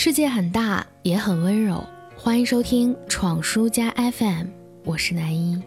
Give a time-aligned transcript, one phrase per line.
[0.00, 1.82] 世界很大，也很温柔。
[2.16, 4.46] 欢迎收听闯书家 FM，
[4.84, 5.60] 我是南一。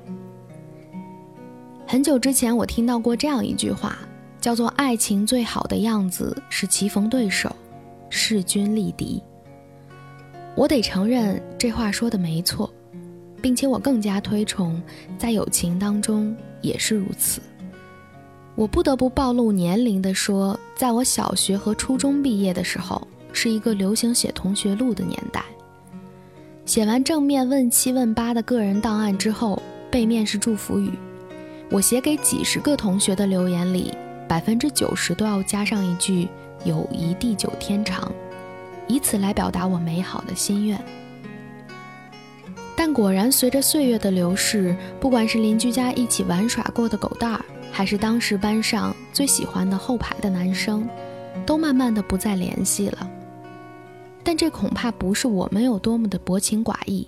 [1.85, 3.97] 很久之前，我听到过这样一句话，
[4.39, 7.53] 叫做“爱情最好的样子是棋逢对手，
[8.09, 9.21] 势均力敌”。
[10.55, 12.73] 我得承认，这话说的没错，
[13.41, 14.81] 并且我更加推崇，
[15.17, 17.41] 在友情当中也是如此。
[18.55, 23.05] 我不得不暴露年龄的说，在我小学和初中毕业的时候。
[23.33, 25.43] 是一个流行写同学录的年代。
[26.65, 30.91] 写完正面问七问八的个人档案之后，背面是祝福语。
[31.69, 33.93] 我写给几十个同学的留言里，
[34.27, 36.27] 百分之九十都要加上一句
[36.63, 38.11] “友谊地久天长”，
[38.87, 40.79] 以此来表达我美好的心愿。
[42.75, 50.87] 但果然，随着岁月的流逝，不管是邻居家一起玩耍过的狗蛋儿，还是当时班上最喜欢的后排的男生，
[51.45, 53.10] 都慢慢的不再联系了。
[54.23, 57.07] 但这恐怕不是我们有多么的薄情寡义，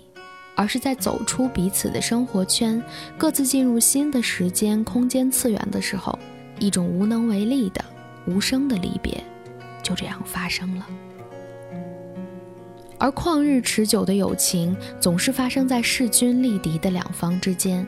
[0.54, 2.82] 而是在走出彼此的生活圈，
[3.16, 6.18] 各自进入新的时间空间次元的时候，
[6.58, 7.84] 一种无能为力的
[8.26, 9.22] 无声的离别，
[9.82, 10.86] 就这样发生了。
[12.98, 17.86] 而旷日持久的友情，总是发生在势均力敌的两方之间。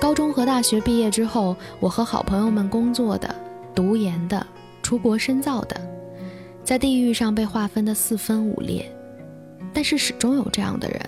[0.00, 3.34] 高中和大学毕业之后，我和好朋友们工作的、
[3.74, 4.46] 读研的、
[4.82, 5.95] 出国深造的。
[6.66, 8.90] 在地域上被划分的四分五裂，
[9.72, 11.00] 但是始终有这样的人，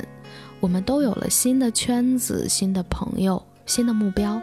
[0.61, 4.41] 我们都有了新的圈子、新的朋友、新的目标。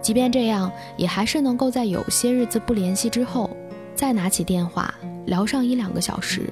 [0.00, 3.54] 即便这样，也还是能够在有些日子不联系之后，
[3.94, 4.94] 再拿起电话
[5.26, 6.50] 聊上一两个小时，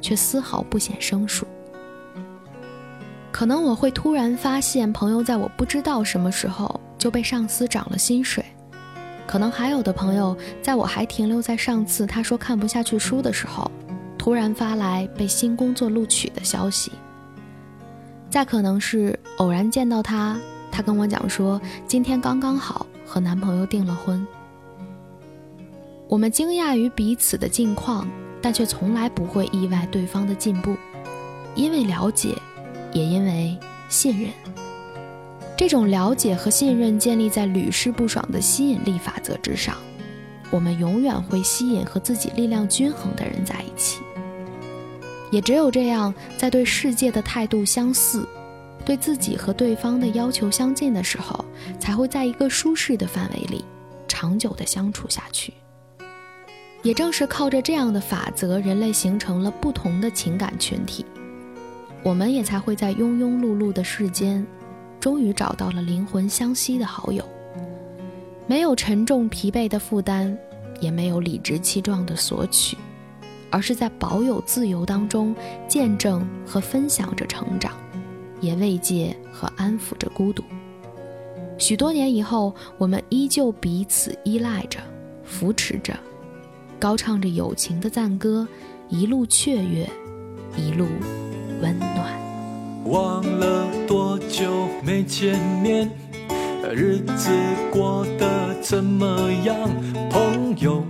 [0.00, 1.46] 却丝毫不显生疏。
[3.30, 8.42] 可能我会突然发现，朋友在我不知道什么时候就被上司涨了薪水。
[9.26, 13.70] 可能还有的朋友，在我还停留在上次他说看不下去书的时候，
[14.18, 16.92] 突然发来被新工作录取的消息。
[18.28, 20.38] 再可能是偶然见到他，
[20.70, 24.26] 他跟我讲说今天刚刚好和男朋友订了婚。
[26.08, 28.06] 我们惊讶于彼此的近况，
[28.40, 30.76] 但却从来不会意外对方的进步，
[31.54, 32.36] 因为了解，
[32.92, 33.58] 也因为
[33.88, 34.30] 信任。
[35.56, 39.76] 这种了解和信任建立在屡试不爽的吸引力法则之上，
[40.50, 44.00] 我们永远会吸引和自己力量均衡的人在一起。
[45.30, 48.26] 也只有这样，在对世界的态度相似，
[48.84, 51.44] 对自己和对方的要求相近的时候，
[51.78, 53.64] 才会在一个舒适的范围里
[54.08, 55.54] 长久的相处下去。
[56.82, 61.06] 也正是靠着这样的法则，人类形成了不同的情感群体，
[62.02, 64.44] 我们也才会在庸庸碌碌的世间。
[65.02, 67.24] 终于找到了灵魂相吸的好友，
[68.46, 70.38] 没有沉重疲惫的负担，
[70.80, 72.78] 也没有理直气壮的索取，
[73.50, 75.34] 而是在保有自由当中
[75.66, 77.72] 见证和分享着成长，
[78.40, 80.44] 也慰藉和安抚着孤独。
[81.58, 84.78] 许多年以后，我们依旧彼此依赖着，
[85.24, 85.98] 扶持着，
[86.78, 88.46] 高唱着友情的赞歌，
[88.88, 89.90] 一路雀跃，
[90.56, 90.86] 一路
[91.60, 92.22] 温暖。
[92.84, 94.01] 忘了多
[94.32, 94.50] 久
[94.82, 95.90] 没见面，
[96.74, 97.30] 日子
[97.70, 99.54] 过得怎么样，
[100.08, 100.82] 朋友？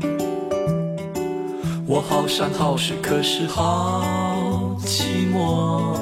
[1.85, 5.97] 我好山好水，可是好寂寞。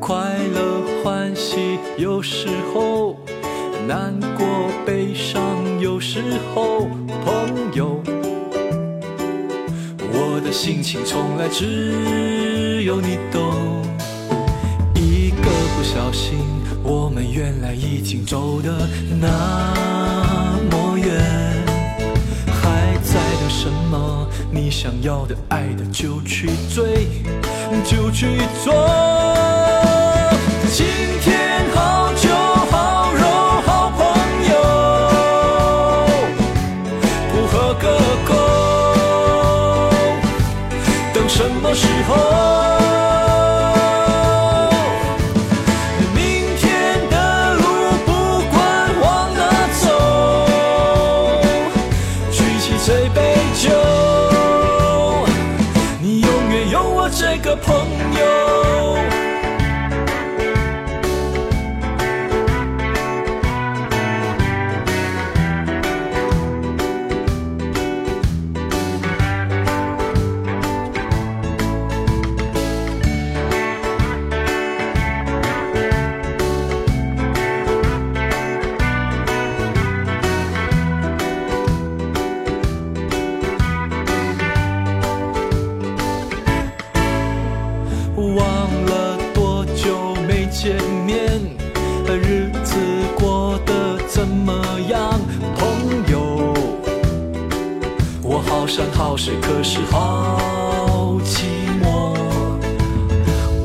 [0.00, 3.16] 快乐欢喜有时候，
[3.86, 4.44] 难过
[4.84, 5.40] 悲伤
[5.78, 6.20] 有时
[6.52, 6.88] 候，
[7.24, 8.02] 朋友。
[10.12, 13.80] 我的心情从来只有你懂。
[15.76, 16.38] 不小心，
[16.82, 18.88] 我们原来已经走的
[19.20, 19.26] 那
[20.70, 21.08] 么远，
[22.46, 24.28] 还在等什么？
[24.52, 27.06] 你想要的、爱的，就去追，
[27.84, 29.49] 就去做。
[56.92, 57.74] 我这个朋
[58.18, 59.19] 友。
[92.16, 92.76] 日子
[93.18, 94.52] 过得怎么
[94.88, 95.20] 样，
[95.56, 95.66] 朋
[96.10, 96.54] 友？
[98.22, 101.44] 我好山好水，可是好寂
[101.82, 102.14] 寞。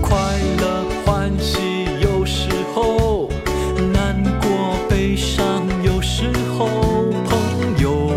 [0.02, 0.18] 快
[0.60, 3.30] 乐欢喜有时候，
[3.94, 6.68] 难过悲伤有时候，
[7.28, 7.38] 朋
[7.80, 8.12] 友。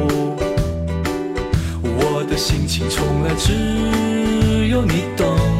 [1.83, 5.58] 我的心情从来只有你懂。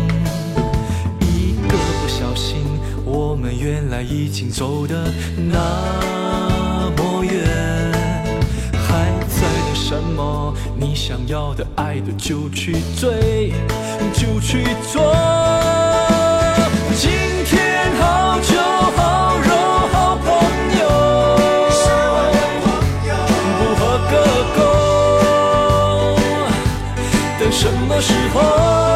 [3.59, 7.33] 原来已经走的那么远。
[8.73, 10.55] 还在等什么？
[10.77, 13.53] 你想要的、爱的就去追，
[14.15, 15.13] 就去做。
[16.95, 17.11] 今
[17.47, 18.57] 天好酒
[18.97, 19.51] 好肉
[19.93, 20.27] 好朋
[20.79, 20.81] 友，
[23.59, 23.81] 不喝
[24.11, 24.15] 个
[24.57, 24.59] 够。
[27.41, 28.88] 等什么时候？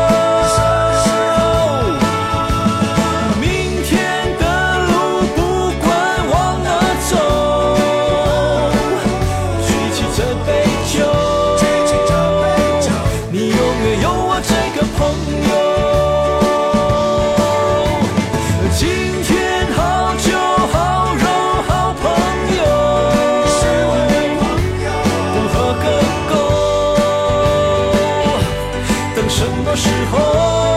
[29.73, 30.72] 有时候。